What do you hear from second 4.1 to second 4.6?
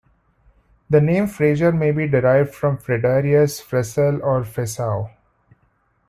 or